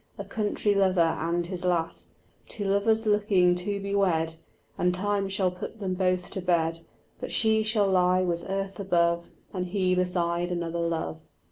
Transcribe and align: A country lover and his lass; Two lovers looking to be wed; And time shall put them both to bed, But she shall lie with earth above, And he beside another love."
A 0.17 0.25
country 0.25 0.73
lover 0.73 0.99
and 0.99 1.45
his 1.45 1.63
lass; 1.63 2.09
Two 2.47 2.65
lovers 2.65 3.05
looking 3.05 3.53
to 3.53 3.79
be 3.79 3.93
wed; 3.93 4.37
And 4.75 4.95
time 4.95 5.29
shall 5.29 5.51
put 5.51 5.77
them 5.77 5.93
both 5.93 6.31
to 6.31 6.41
bed, 6.41 6.79
But 7.19 7.31
she 7.31 7.61
shall 7.61 7.85
lie 7.87 8.23
with 8.23 8.49
earth 8.49 8.79
above, 8.79 9.29
And 9.53 9.67
he 9.67 9.93
beside 9.93 10.49
another 10.51 10.79
love." 10.79 11.19